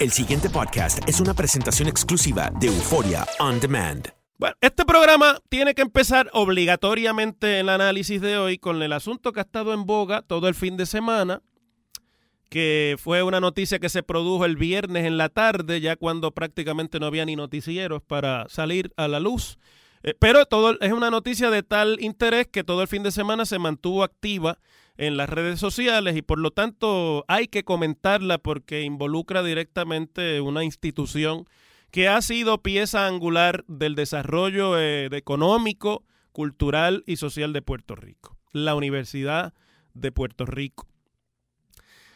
[0.00, 4.06] El siguiente podcast es una presentación exclusiva de Euforia On Demand.
[4.36, 9.40] Bueno, este programa tiene que empezar obligatoriamente el análisis de hoy con el asunto que
[9.40, 11.42] ha estado en boga todo el fin de semana,
[12.48, 17.00] que fue una noticia que se produjo el viernes en la tarde, ya cuando prácticamente
[17.00, 19.58] no había ni noticieros para salir a la luz.
[20.04, 23.44] Eh, pero todo es una noticia de tal interés que todo el fin de semana
[23.46, 24.60] se mantuvo activa
[24.98, 30.64] en las redes sociales y por lo tanto hay que comentarla porque involucra directamente una
[30.64, 31.46] institución
[31.90, 38.36] que ha sido pieza angular del desarrollo eh, económico, cultural y social de Puerto Rico,
[38.52, 39.54] la Universidad
[39.94, 40.86] de Puerto Rico.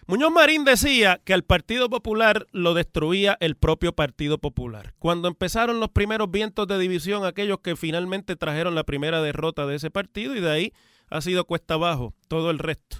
[0.06, 4.94] Muñoz Marín decía que al Partido Popular lo destruía el propio Partido Popular.
[4.98, 9.76] Cuando empezaron los primeros vientos de división, aquellos que finalmente trajeron la primera derrota de
[9.76, 10.72] ese partido y de ahí
[11.12, 12.98] ha sido cuesta abajo todo el resto.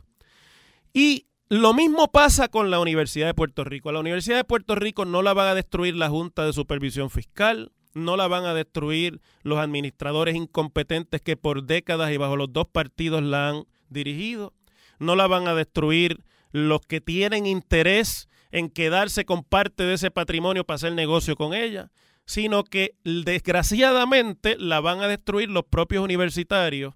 [0.92, 3.92] Y lo mismo pasa con la Universidad de Puerto Rico.
[3.92, 7.72] La Universidad de Puerto Rico no la van a destruir la Junta de Supervisión Fiscal,
[7.94, 12.66] no la van a destruir los administradores incompetentes que por décadas y bajo los dos
[12.68, 14.54] partidos la han dirigido,
[14.98, 16.22] no la van a destruir
[16.52, 21.54] los que tienen interés en quedarse con parte de ese patrimonio para hacer negocio con
[21.54, 21.90] ella,
[22.24, 26.94] sino que desgraciadamente la van a destruir los propios universitarios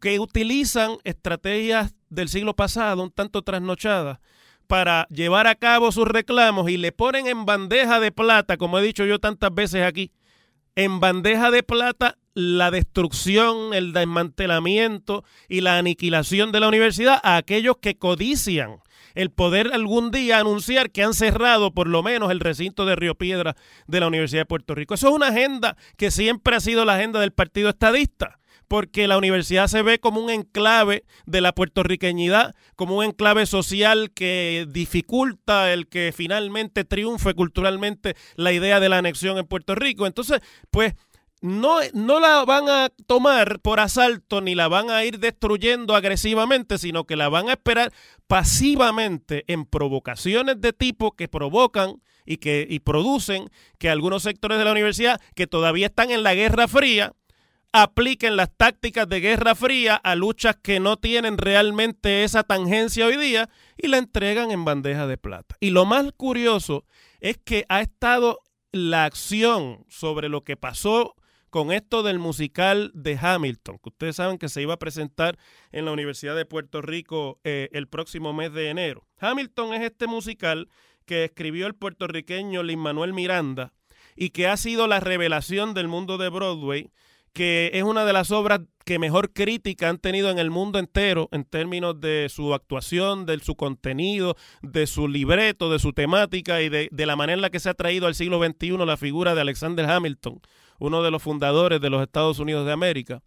[0.00, 4.18] que utilizan estrategias del siglo pasado, un tanto trasnochadas,
[4.66, 8.82] para llevar a cabo sus reclamos y le ponen en bandeja de plata, como he
[8.82, 10.10] dicho yo tantas veces aquí,
[10.74, 17.36] en bandeja de plata la destrucción, el desmantelamiento y la aniquilación de la universidad a
[17.36, 18.80] aquellos que codician
[19.14, 23.14] el poder algún día anunciar que han cerrado por lo menos el recinto de Río
[23.14, 23.56] Piedra
[23.86, 24.92] de la Universidad de Puerto Rico.
[24.92, 29.18] Eso es una agenda que siempre ha sido la agenda del Partido Estadista porque la
[29.18, 35.72] universidad se ve como un enclave de la puertorriqueñidad, como un enclave social que dificulta
[35.72, 40.06] el que finalmente triunfe culturalmente la idea de la anexión en Puerto Rico.
[40.06, 40.40] Entonces,
[40.70, 40.94] pues
[41.42, 46.78] no, no la van a tomar por asalto ni la van a ir destruyendo agresivamente,
[46.78, 47.92] sino que la van a esperar
[48.26, 53.48] pasivamente en provocaciones de tipo que provocan y que y producen
[53.78, 57.12] que algunos sectores de la universidad que todavía están en la Guerra Fría
[57.82, 63.16] apliquen las tácticas de Guerra Fría a luchas que no tienen realmente esa tangencia hoy
[63.16, 65.56] día y la entregan en bandeja de plata.
[65.60, 66.84] Y lo más curioso
[67.20, 68.40] es que ha estado
[68.72, 71.14] la acción sobre lo que pasó
[71.50, 75.38] con esto del musical de Hamilton, que ustedes saben que se iba a presentar
[75.70, 79.06] en la Universidad de Puerto Rico eh, el próximo mes de enero.
[79.18, 80.68] Hamilton es este musical
[81.04, 83.72] que escribió el puertorriqueño Lin Manuel Miranda
[84.16, 86.90] y que ha sido la revelación del mundo de Broadway
[87.36, 91.28] que es una de las obras que mejor crítica han tenido en el mundo entero
[91.32, 96.70] en términos de su actuación, de su contenido, de su libreto, de su temática y
[96.70, 99.34] de, de la manera en la que se ha traído al siglo XXI la figura
[99.34, 100.40] de Alexander Hamilton,
[100.78, 103.20] uno de los fundadores de los Estados Unidos de América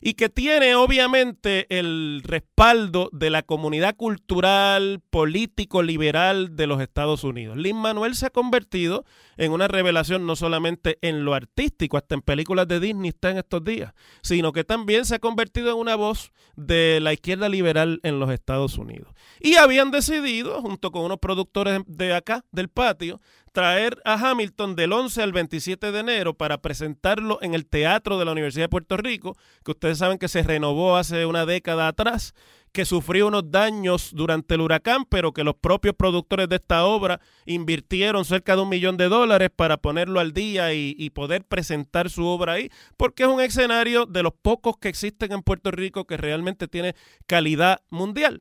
[0.00, 7.24] y que tiene obviamente el respaldo de la comunidad cultural, político, liberal de los Estados
[7.24, 7.56] Unidos.
[7.56, 9.04] Lin Manuel se ha convertido
[9.36, 13.38] en una revelación no solamente en lo artístico, hasta en películas de Disney está en
[13.38, 18.00] estos días, sino que también se ha convertido en una voz de la izquierda liberal
[18.02, 19.14] en los Estados Unidos.
[19.40, 23.20] Y habían decidido, junto con unos productores de acá, del patio,
[23.58, 28.24] traer a Hamilton del 11 al 27 de enero para presentarlo en el Teatro de
[28.24, 32.34] la Universidad de Puerto Rico, que ustedes saben que se renovó hace una década atrás,
[32.70, 37.20] que sufrió unos daños durante el huracán, pero que los propios productores de esta obra
[37.46, 42.10] invirtieron cerca de un millón de dólares para ponerlo al día y, y poder presentar
[42.10, 46.04] su obra ahí, porque es un escenario de los pocos que existen en Puerto Rico
[46.04, 46.94] que realmente tiene
[47.26, 48.40] calidad mundial.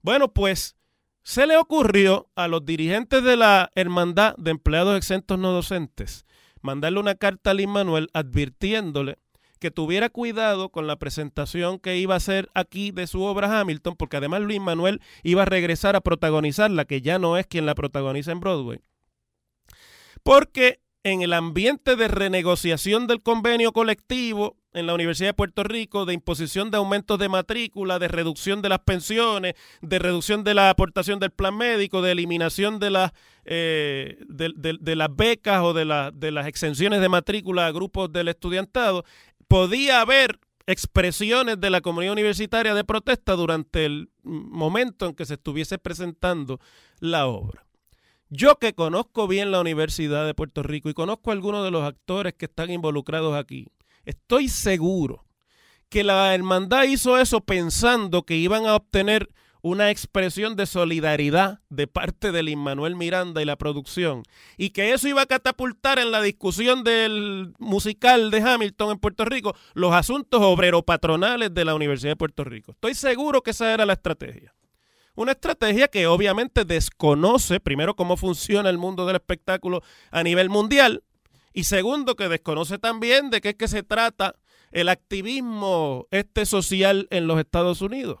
[0.00, 0.76] Bueno, pues
[1.24, 6.24] se le ocurrió a los dirigentes de la Hermandad de Empleados Exentos No Docentes
[6.64, 9.18] mandarle una carta a Lin Manuel advirtiéndole
[9.58, 13.96] que tuviera cuidado con la presentación que iba a hacer aquí de su obra Hamilton,
[13.96, 17.74] porque además Luis Manuel iba a regresar a protagonizarla, que ya no es quien la
[17.74, 18.80] protagoniza en Broadway.
[20.22, 26.04] Porque en el ambiente de renegociación del convenio colectivo en la Universidad de Puerto Rico,
[26.04, 30.70] de imposición de aumentos de matrícula, de reducción de las pensiones, de reducción de la
[30.70, 33.12] aportación del plan médico, de eliminación de las,
[33.44, 38.12] eh, de, de, las becas o de, la, de las exenciones de matrícula a grupos
[38.12, 39.04] del estudiantado,
[39.48, 45.34] podía haber expresiones de la comunidad universitaria de protesta durante el momento en que se
[45.34, 46.58] estuviese presentando
[47.00, 47.64] la obra.
[48.30, 51.84] Yo que conozco bien la Universidad de Puerto Rico y conozco a algunos de los
[51.84, 53.68] actores que están involucrados aquí,
[54.04, 55.24] estoy seguro
[55.88, 59.28] que la hermandad hizo eso pensando que iban a obtener
[59.64, 64.22] una expresión de solidaridad de parte de Lin Manuel Miranda y la producción,
[64.58, 69.24] y que eso iba a catapultar en la discusión del musical de Hamilton en Puerto
[69.24, 72.72] Rico los asuntos obrero-patronales de la Universidad de Puerto Rico.
[72.72, 74.54] Estoy seguro que esa era la estrategia.
[75.14, 81.04] Una estrategia que obviamente desconoce, primero, cómo funciona el mundo del espectáculo a nivel mundial,
[81.54, 84.34] y segundo, que desconoce también de qué es que se trata
[84.72, 88.20] el activismo este social en los Estados Unidos.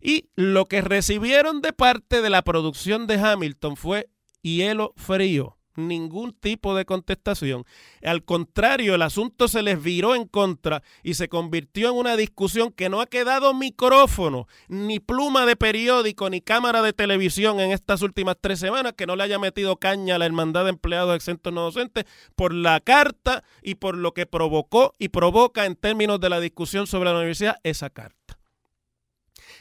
[0.00, 4.08] Y lo que recibieron de parte de la producción de Hamilton fue
[4.40, 7.64] hielo frío ningún tipo de contestación.
[8.02, 12.72] Al contrario, el asunto se les viró en contra y se convirtió en una discusión
[12.72, 18.02] que no ha quedado micrófono, ni pluma de periódico, ni cámara de televisión en estas
[18.02, 21.52] últimas tres semanas que no le haya metido caña a la Hermandad de Empleados Exentos
[21.52, 22.04] No Docentes
[22.34, 26.86] por la carta y por lo que provocó y provoca en términos de la discusión
[26.86, 28.38] sobre la universidad esa carta.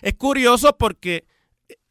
[0.01, 1.25] Es curioso porque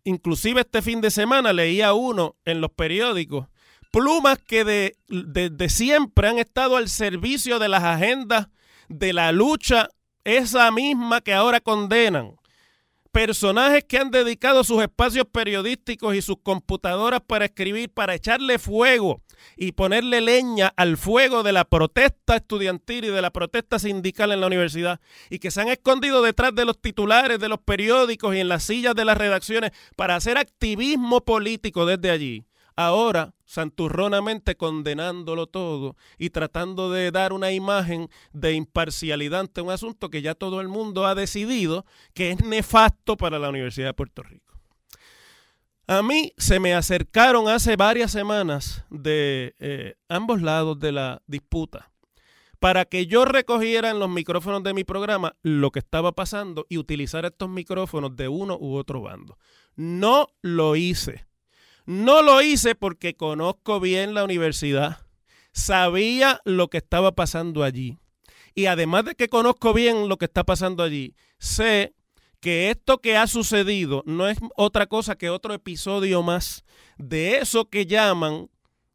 [0.04, 3.46] inclusive este fin de semana leía uno en los periódicos
[3.92, 8.48] plumas que de, de, de, siempre han estado al servicio de las agendas
[8.88, 9.90] de la lucha,
[10.24, 12.36] esa misma que ahora condenan.
[13.12, 19.20] Personajes que han dedicado sus espacios periodísticos y sus computadoras para escribir, para echarle fuego
[19.54, 24.40] y ponerle leña al fuego de la protesta estudiantil y de la protesta sindical en
[24.40, 28.40] la universidad y que se han escondido detrás de los titulares de los periódicos y
[28.40, 32.46] en las sillas de las redacciones para hacer activismo político desde allí
[32.76, 40.10] ahora santurronamente condenándolo todo y tratando de dar una imagen de imparcialidad ante un asunto
[40.10, 44.22] que ya todo el mundo ha decidido que es nefasto para la Universidad de Puerto
[44.22, 44.52] Rico.
[45.86, 51.92] A mí se me acercaron hace varias semanas de eh, ambos lados de la disputa
[52.62, 56.78] para que yo recogiera en los micrófonos de mi programa lo que estaba pasando y
[56.78, 59.36] utilizar estos micrófonos de uno u otro bando.
[59.74, 61.26] No lo hice
[61.86, 64.98] no lo hice porque conozco bien la universidad,
[65.52, 67.98] sabía lo que estaba pasando allí.
[68.54, 71.94] Y además de que conozco bien lo que está pasando allí, sé
[72.40, 76.64] que esto que ha sucedido no es otra cosa que otro episodio más
[76.98, 78.48] de eso que llaman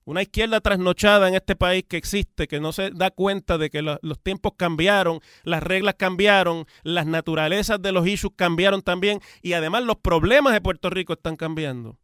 [0.03, 3.81] una izquierda trasnochada en este país que existe, que no se da cuenta de que
[3.81, 9.83] los, tiempos cambiaron, las reglas cambiaron, las naturalezas de los issues cambiaron también y además
[9.83, 11.97] los problemas de Puerto Rico están cambiando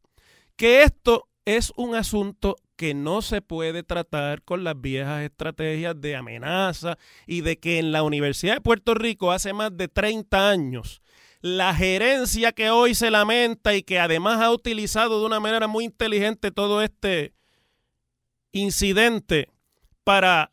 [0.56, 6.16] que esto es un asunto que no se puede tratar con las viejas estrategias de
[6.16, 11.02] amenaza y de que en la Universidad de Puerto Rico hace más de 30 años
[11.44, 15.84] la gerencia que hoy se lamenta y que además ha utilizado de una manera muy
[15.84, 17.34] inteligente todo este
[18.54, 19.50] incidente
[20.06, 20.53] para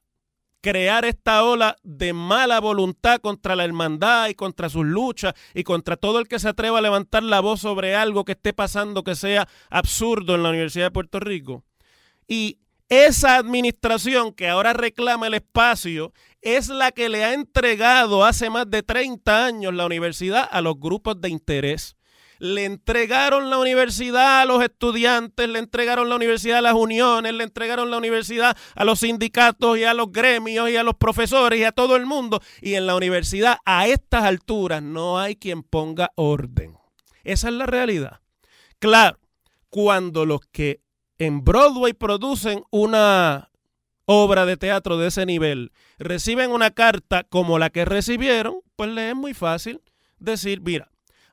[0.60, 5.96] crear esta ola de mala voluntad contra la hermandad y contra sus luchas y contra
[5.96, 9.14] todo el que se atreva a levantar la voz sobre algo que esté pasando que
[9.14, 11.64] sea absurdo en la Universidad de Puerto Rico.
[12.26, 16.12] Y esa administración que ahora reclama el espacio
[16.42, 20.78] es la que le ha entregado hace más de 30 años la universidad a los
[20.78, 21.96] grupos de interés
[22.40, 27.44] le entregaron la universidad a los estudiantes, le entregaron la universidad a las uniones, le
[27.44, 31.64] entregaron la universidad a los sindicatos y a los gremios y a los profesores y
[31.64, 32.40] a todo el mundo.
[32.62, 36.78] Y en la universidad a estas alturas no hay quien ponga orden.
[37.24, 38.20] Esa es la realidad.
[38.78, 39.18] Claro,
[39.68, 40.80] cuando los que
[41.18, 43.50] en Broadway producen una
[44.06, 49.10] obra de teatro de ese nivel reciben una carta como la que recibieron, pues les
[49.10, 49.82] es muy fácil
[50.18, 50.90] decir, mira,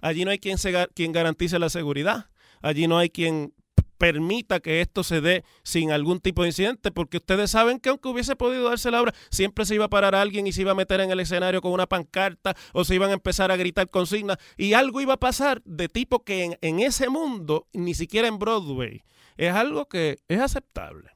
[0.07, 2.29] Allí no hay quien, se, quien garantice la seguridad.
[2.61, 3.53] Allí no hay quien
[3.97, 8.07] permita que esto se dé sin algún tipo de incidente, porque ustedes saben que aunque
[8.07, 10.75] hubiese podido darse la obra, siempre se iba a parar alguien y se iba a
[10.75, 14.37] meter en el escenario con una pancarta o se iban a empezar a gritar consignas
[14.55, 19.03] y algo iba a pasar de tipo que en ese mundo, ni siquiera en Broadway,
[19.35, 21.11] es algo que es aceptable.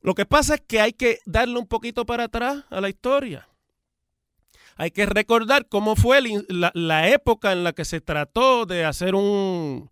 [0.00, 3.48] Lo que pasa es que hay que darle un poquito para atrás a la historia.
[4.76, 9.90] Hay que recordar cómo fue la, época en la que se trató de hacer un,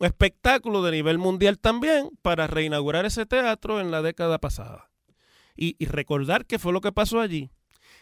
[0.00, 4.90] espectáculo de nivel mundial también para reinaugurar ese teatro en la década pasada.
[5.56, 7.50] Y, y, recordar qué fue lo que pasó allí.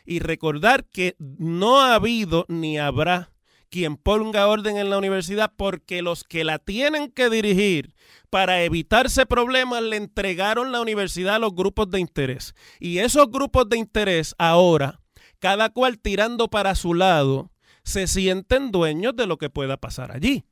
[0.05, 3.31] Y recordar que no ha habido ni habrá
[3.71, 7.95] quien ponga orden en la universidad porque los que la tienen que dirigir
[8.29, 12.55] para evitarse problemas le entregaron la universidad a los grupos de interés.
[12.81, 15.00] Y esos grupos de interés ahora
[15.41, 17.51] cada cual tirando para su lado,
[17.83, 20.45] se sienten dueños de lo que pueda pasar allí.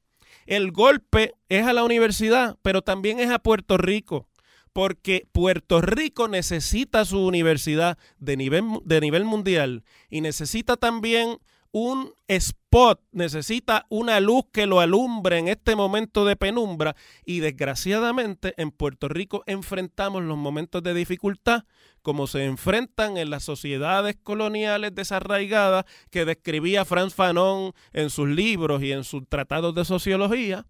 [0.47, 4.29] El golpe es a la universidad, pero también es a Puerto Rico,
[4.73, 11.39] porque Puerto Rico necesita su universidad de nivel, de nivel mundial y necesita también
[11.73, 16.97] un spot, necesita una luz que lo alumbre en este momento de penumbra.
[17.25, 21.65] Y desgraciadamente en Puerto Rico enfrentamos los momentos de dificultad
[22.03, 28.83] como se enfrentan en las sociedades coloniales desarraigadas que describía Franz Fanon en sus libros
[28.83, 30.65] y en sus tratados de sociología,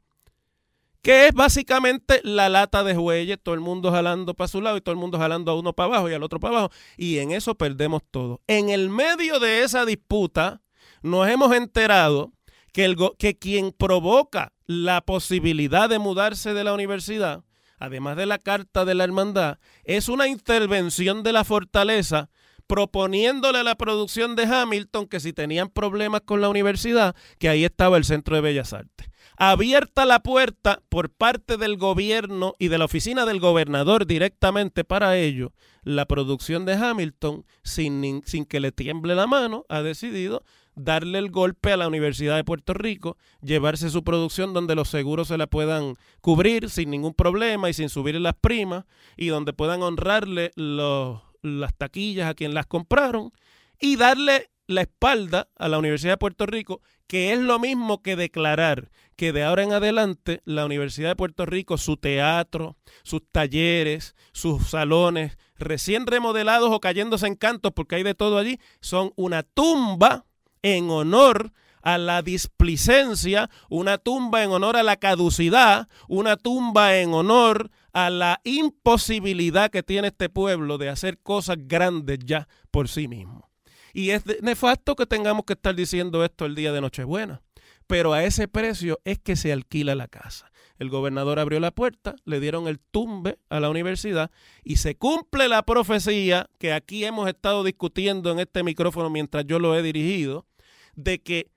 [1.03, 4.81] que es básicamente la lata de jueyes, todo el mundo jalando para su lado y
[4.81, 7.31] todo el mundo jalando a uno para abajo y al otro para abajo, y en
[7.31, 8.41] eso perdemos todo.
[8.47, 10.61] En el medio de esa disputa,
[11.03, 12.33] nos hemos enterado
[12.73, 17.45] que, el, que quien provoca la posibilidad de mudarse de la universidad,
[17.79, 22.29] además de la carta de la hermandad, es una intervención de la fortaleza
[22.69, 27.65] proponiéndole a la producción de Hamilton que si tenían problemas con la universidad, que ahí
[27.65, 29.09] estaba el Centro de Bellas Artes.
[29.39, 35.17] Abierta la puerta por parte del gobierno y de la oficina del gobernador directamente para
[35.17, 35.53] ello,
[35.83, 40.45] la producción de Hamilton, sin, sin que le tiemble la mano, ha decidido
[40.79, 45.29] darle el golpe a la Universidad de Puerto Rico, llevarse su producción donde los seguros
[45.29, 48.85] se la puedan cubrir sin ningún problema y sin subir las primas
[49.17, 53.33] y donde puedan honrarle las taquillas a quien las compraron
[53.81, 58.17] y darle la espalda a la Universidad de Puerto Rico, que es lo mismo que
[58.17, 64.15] declarar que de ahora en adelante la Universidad de Puerto Rico, su teatro, sus talleres,
[64.33, 69.43] sus salones recién remodelados o cayéndose en cantos, porque hay de todo allí, son una
[69.43, 70.28] tumba
[70.63, 77.15] en honor a la displicencia, una tumba en honor a la caducidad, una tumba en
[77.15, 83.09] honor a la imposibilidad que tiene este pueblo de hacer cosas grandes ya por sí
[83.09, 83.49] mismo.
[83.93, 87.43] Y es nefasto que tengamos que estar diciendo esto el día de Nochebuena,
[87.87, 90.51] pero a ese precio es que se alquila la casa.
[90.79, 94.31] El gobernador abrió la puerta, le dieron el tumbe a la universidad
[94.63, 99.59] y se cumple la profecía que aquí hemos estado discutiendo en este micrófono mientras yo
[99.59, 100.47] lo he dirigido,
[100.95, 101.51] de que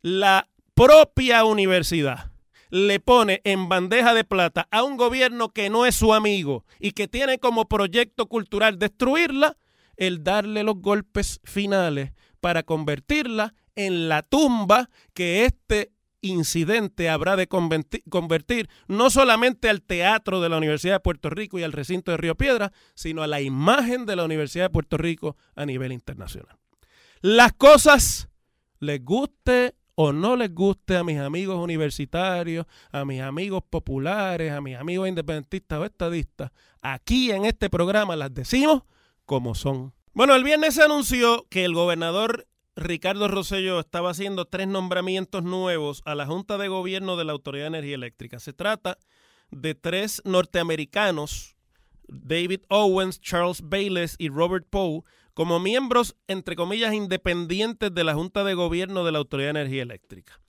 [0.00, 2.32] la propia universidad
[2.70, 6.92] le pone en bandeja de plata a un gobierno que no es su amigo y
[6.92, 9.58] que tiene como proyecto cultural destruirla,
[9.98, 15.91] el darle los golpes finales para convertirla en la tumba que este
[16.22, 21.62] incidente habrá de convertir no solamente al teatro de la Universidad de Puerto Rico y
[21.62, 25.36] al recinto de Río Piedra, sino a la imagen de la Universidad de Puerto Rico
[25.54, 26.56] a nivel internacional.
[27.20, 28.28] Las cosas
[28.78, 34.60] les guste o no les guste a mis amigos universitarios, a mis amigos populares, a
[34.60, 36.50] mis amigos independentistas o estadistas,
[36.80, 38.82] aquí en este programa las decimos
[39.26, 39.92] como son.
[40.14, 46.00] Bueno, el viernes se anunció que el gobernador Ricardo Rosselló estaba haciendo tres nombramientos nuevos
[46.06, 48.38] a la Junta de Gobierno de la Autoridad de Energía Eléctrica.
[48.38, 48.98] Se trata
[49.50, 51.56] de tres norteamericanos
[52.08, 55.02] David Owens, Charles Bayless y Robert Poe
[55.34, 59.82] como miembros, entre comillas, independientes de la Junta de Gobierno de la Autoridad de Energía
[59.82, 60.40] Eléctrica.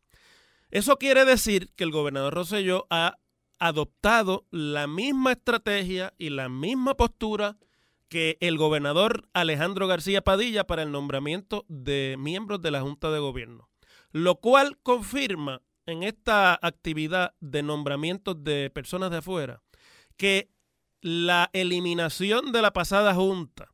[0.72, 3.18] Eso quiere decir que el gobernador Rosselló ha
[3.60, 7.58] adoptado la misma estrategia y la misma postura
[8.14, 13.18] que el gobernador Alejandro García Padilla para el nombramiento de miembros de la Junta de
[13.18, 13.72] Gobierno,
[14.12, 19.64] lo cual confirma en esta actividad de nombramientos de personas de afuera
[20.16, 20.52] que
[21.02, 23.72] la eliminación de la pasada Junta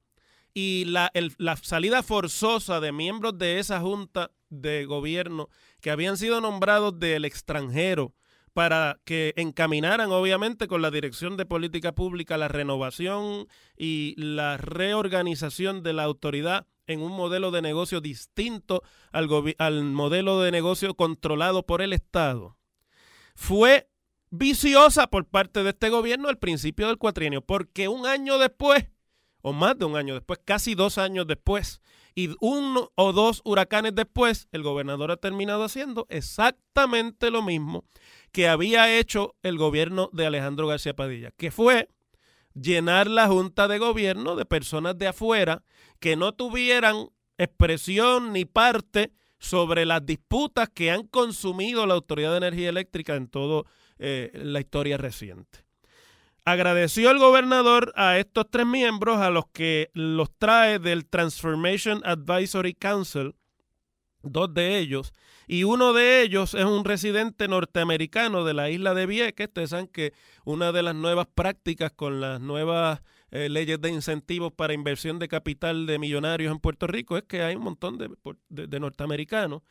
[0.53, 5.50] y la, la salida forzosa de miembros de esa Junta de Gobierno
[5.81, 8.13] que habían sido nombrados del extranjero
[8.60, 13.48] para que encaminaran, obviamente, con la Dirección de Política Pública la renovación
[13.78, 19.30] y la reorganización de la autoridad en un modelo de negocio distinto al,
[19.86, 22.58] modelo de negocio controlado por el Estado.
[23.34, 23.89] Fue
[24.30, 28.89] viciosa por parte de este gobierno al principio del cuatrienio, porque un año después,
[29.42, 31.80] o más de un año después, casi dos años después,
[32.13, 37.86] y uno o dos huracanes después, el gobernador ha terminado haciendo exactamente lo mismo
[38.32, 41.90] que había hecho el gobierno de Alejandro García Padilla, que fue
[42.54, 45.64] llenar la junta de gobierno de personas de afuera
[46.00, 52.38] que no tuvieran expresión ni parte sobre las disputas que han consumido la Autoridad de
[52.38, 53.64] Energía Eléctrica en toda
[53.98, 55.60] eh, la historia reciente.
[56.46, 62.74] Agradeció el gobernador a estos tres miembros, a los que los trae del Transformation Advisory
[62.74, 63.36] Council,
[64.22, 65.14] dos de ellos,
[65.48, 69.48] y uno de ellos es un residente norteamericano de la isla de Vieques.
[69.48, 70.14] Ustedes saben que
[70.46, 75.28] una de las nuevas prácticas con las nuevas eh, leyes de incentivos para inversión de
[75.28, 78.10] capital de millonarios en Puerto Rico es que hay un montón de,
[78.50, 79.62] de norteamericanos,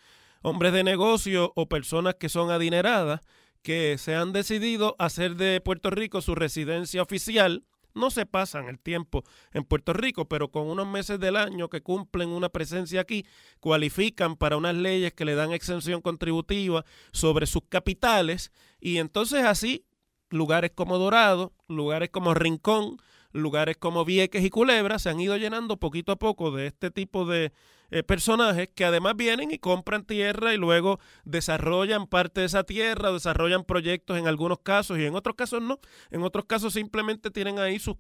[0.43, 3.21] hombres de negocio o personas que son adineradas
[3.63, 7.65] que se han decidido hacer de Puerto Rico su residencia oficial
[7.99, 11.83] no se pasan el tiempo en Puerto Rico, pero con unos meses del año que
[11.83, 13.27] cumplen una presencia aquí,
[13.61, 19.85] cualifican para unas leyes que le dan exención contributiva sobre sus capitales y entonces así
[20.31, 22.99] lugares como Dorado, lugares como Rincón,
[23.33, 27.25] lugares como Vieques y Culebra se han ido llenando poquito a poco de este tipo
[27.27, 27.53] de
[27.91, 33.13] eh, personajes que además vienen y compran tierra y luego desarrollan parte de esa tierra,
[33.13, 35.79] desarrollan proyectos en algunos casos y en otros casos no.
[36.11, 37.97] En otros casos simplemente tienen ahí sus,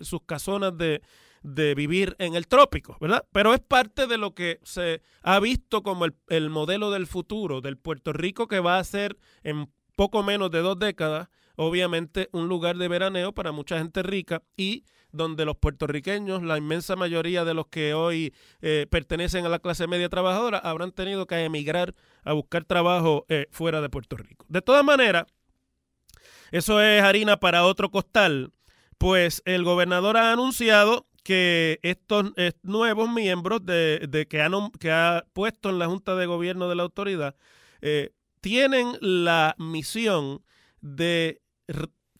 [0.00, 1.02] sus casonas de,
[1.42, 3.24] de vivir en el trópico, ¿verdad?
[3.32, 7.60] Pero es parte de lo que se ha visto como el, el modelo del futuro,
[7.60, 12.48] del Puerto Rico que va a ser en poco menos de dos décadas obviamente un
[12.48, 17.54] lugar de veraneo para mucha gente rica y donde los puertorriqueños, la inmensa mayoría de
[17.54, 22.32] los que hoy eh, pertenecen a la clase media trabajadora, habrán tenido que emigrar a
[22.32, 24.46] buscar trabajo eh, fuera de Puerto Rico.
[24.48, 25.26] De todas maneras,
[26.50, 28.52] eso es harina para otro costal,
[28.96, 35.70] pues el gobernador ha anunciado que estos nuevos miembros de, que, han, que ha puesto
[35.70, 37.36] en la Junta de Gobierno de la autoridad
[37.80, 40.42] eh, tienen la misión
[40.80, 41.41] de,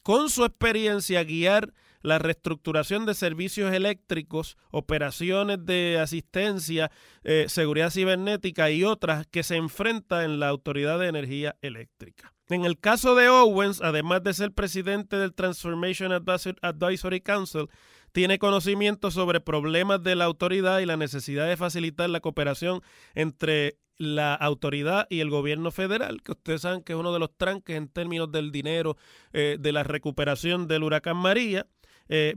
[0.02, 6.90] con su experiencia, guiar la reestructuración de servicios eléctricos, operaciones de asistencia,
[7.22, 12.34] eh, seguridad cibernética y otras que se enfrenta en la Autoridad de Energía Eléctrica.
[12.48, 17.68] En el caso de Owens, además de ser presidente del Transformation Advisory Council,
[18.10, 22.82] tiene conocimiento sobre problemas de la autoridad y la necesidad de facilitar la cooperación
[23.14, 27.30] entre la autoridad y el gobierno federal, que ustedes saben que es uno de los
[27.36, 28.96] tranques en términos del dinero
[29.32, 31.66] eh, de la recuperación del huracán María.
[32.08, 32.34] Eh,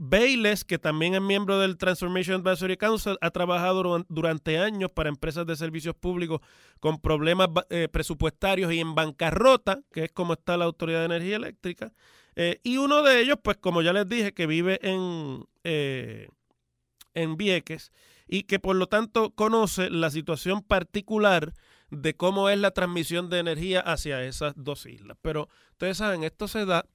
[0.66, 5.56] que también es miembro del Transformation Advisory Council, ha trabajado durante años para empresas de
[5.56, 6.40] servicios públicos
[6.78, 11.36] con problemas eh, presupuestarios y en bancarrota, que es como está la Autoridad de Energía
[11.36, 11.92] Eléctrica.
[12.36, 17.90] Eh, y uno de ellos, pues como ya les dije, que vive en, en Vieques
[18.26, 21.52] y que por lo tanto conoce la situación particular
[21.90, 25.16] de cómo es la transmisión de energía hacia esas dos islas.
[25.22, 26.86] Pero ustedes saben, esto se da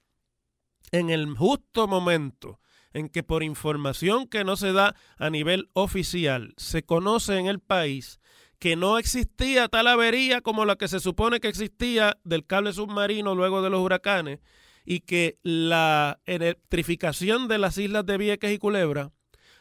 [0.90, 2.60] en el justo momento
[2.92, 7.60] en que por información que no se da a nivel oficial se conoce en el
[7.60, 8.20] país
[8.62, 13.34] que no existía tal avería como la que se supone que existía del cable submarino
[13.34, 14.38] luego de los huracanes
[14.84, 19.10] y que la electrificación de las islas de Vieques y Culebra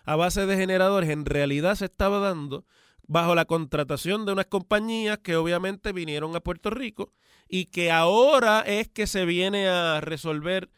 [0.03, 2.65] a base de generadores en realidad se estaba dando
[3.07, 7.11] bajo la contratación de unas compañías que obviamente vinieron a Puerto Rico
[7.47, 10.69] y que ahora es que se viene a resolver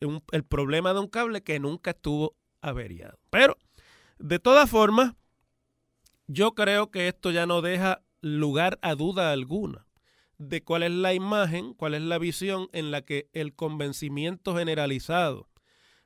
[0.00, 3.18] el problema de un cable que nunca estuvo averiado.
[3.30, 3.56] Pero,
[4.18, 5.14] de todas formas,
[6.26, 9.86] yo creo que esto ya no deja lugar a duda alguna
[10.36, 15.48] de cuál es la imagen, cuál es la visión en la que el convencimiento generalizado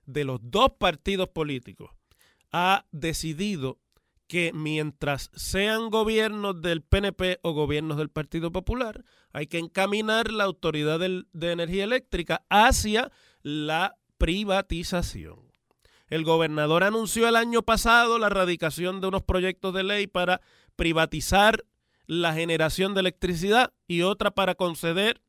[0.07, 1.91] de los dos partidos políticos
[2.57, 3.81] ha decidido
[4.29, 10.45] que mientras sean gobiernos del PNP o gobiernos del Partido Popular, hay que encaminar la
[10.45, 13.11] autoridad de energía eléctrica hacia
[13.43, 15.51] la privatización.
[16.07, 20.41] El gobernador anunció el año pasado la radicación de unos proyectos de ley para
[20.77, 21.65] privatizar
[22.07, 25.21] la generación de electricidad y otra para conceder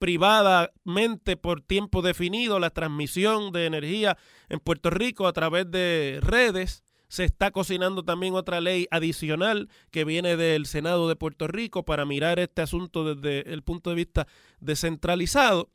[0.00, 4.16] privadamente por tiempo definido la transmisión de energía
[4.48, 6.82] en Puerto Rico a través de redes.
[7.08, 12.06] Se está cocinando también otra ley adicional que viene del Senado de Puerto Rico para
[12.06, 14.26] mirar este asunto desde el punto de vista
[14.58, 15.70] descentralizado.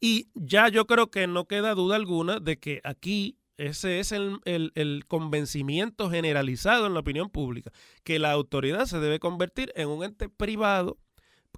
[0.00, 5.04] Y ya yo creo que no queda duda alguna de que aquí ese es el,
[5.08, 7.70] convencimiento generalizado en la opinión pública,
[8.02, 10.96] que la autoridad se debe convertir en un ente privado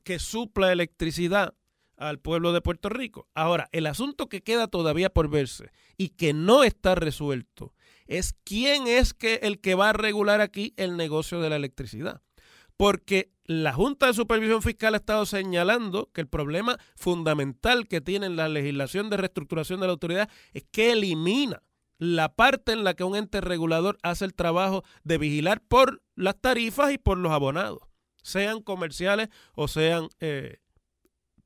[0.03, 1.55] que supla electricidad
[1.97, 3.29] al pueblo de Puerto Rico.
[3.35, 7.75] Ahora, el asunto que queda todavía por verse y que no está resuelto
[8.07, 12.23] es quién es que el que va a regular aquí el negocio de la electricidad.
[12.77, 18.31] Porque la Junta de Supervisión Fiscal ha estado señalando que el problema fundamental que tiene
[18.31, 21.63] la legislación de reestructuración de la autoridad es que elimina
[21.99, 26.41] la parte en la que un ente regulador hace el trabajo de vigilar por las
[26.41, 27.81] tarifas y por los abonados,
[28.23, 30.59] sean comerciales o sean eh,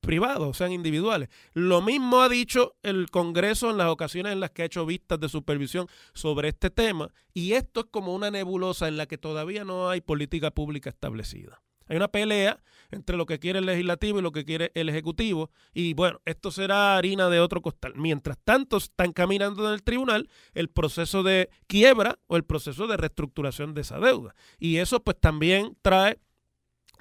[0.01, 1.29] privados, o sean individuales.
[1.53, 5.19] Lo mismo ha dicho el Congreso en las ocasiones en las que ha hecho vistas
[5.19, 9.65] de supervisión sobre este tema, y esto es como una nebulosa en la que todavía
[9.65, 11.63] no hay política pública establecida.
[11.87, 15.51] Hay una pelea entre lo que quiere el legislativo y lo que quiere el ejecutivo.
[15.75, 17.93] Y bueno, esto será harina de otro costal.
[17.97, 22.97] Mientras tanto, están caminando en el tribunal el proceso de quiebra o el proceso de
[22.97, 24.35] reestructuración de esa deuda.
[24.59, 26.21] Y eso pues también trae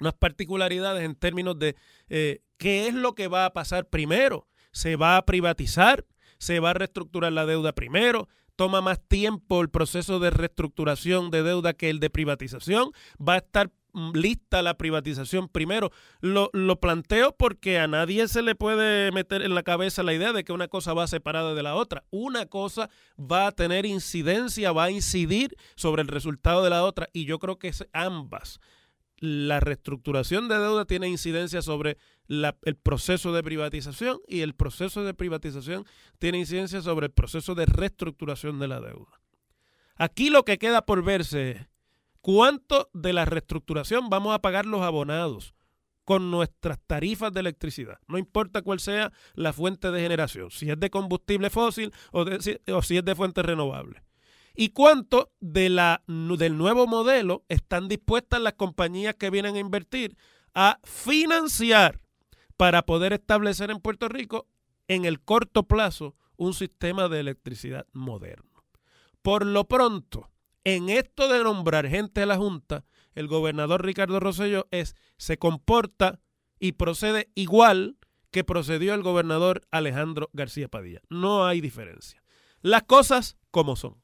[0.00, 1.76] unas particularidades en términos de
[2.08, 4.46] eh, qué es lo que va a pasar primero.
[4.72, 6.04] ¿Se va a privatizar?
[6.38, 8.28] ¿Se va a reestructurar la deuda primero?
[8.56, 12.92] toma más tiempo el proceso de reestructuración de deuda que el de privatización.
[13.18, 15.92] Va a estar Mm, lista la privatización primero.
[16.20, 20.32] Lo, lo, planteo porque a nadie se le puede meter en la cabeza la idea
[20.32, 22.04] de que una cosa va separada de la otra.
[22.10, 27.08] Una cosa va a tener incidencia, va a incidir sobre el resultado de la otra
[27.12, 28.58] y yo creo que ambas.
[29.18, 31.96] La reestructuración de deuda tiene incidencia sobre
[32.28, 35.86] el proceso de privatización y el proceso de privatización
[36.18, 39.20] tiene incidencia sobre el proceso de reestructuración de la deuda.
[39.96, 41.68] Aquí lo que queda por verse
[42.24, 45.54] ¿Cuánto de la reestructuración vamos a pagar los abonados
[46.04, 47.98] con nuestras tarifas de electricidad?
[48.08, 52.24] No importa cuál sea la fuente de generación, si es de combustible fósil o,
[52.80, 54.02] si es de fuente renovable.
[54.54, 60.16] ¿Y cuánto de la, del nuevo modelo están dispuestas las compañías que vienen a invertir
[60.54, 62.00] a financiar
[62.56, 64.46] para poder establecer en Puerto Rico
[64.86, 68.64] en el corto plazo un sistema de electricidad moderno?
[69.22, 70.30] Por lo pronto,
[70.62, 74.68] en esto de nombrar gente a la Junta, el gobernador Ricardo Rosselló
[75.16, 76.20] se comporta
[76.60, 77.98] y procede igual
[78.30, 81.00] que procedió el gobernador Alejandro García Padilla.
[81.08, 82.22] No hay diferencia.
[82.62, 84.03] Las cosas como son.